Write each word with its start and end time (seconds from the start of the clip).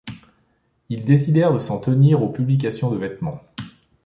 Ils 0.89 1.05
décidèrent 1.05 1.53
de 1.53 1.59
s’en 1.59 1.77
tenir 1.79 2.23
aux 2.23 2.31
publications 2.31 2.89
de 2.89 2.97
vêtements. 2.97 3.39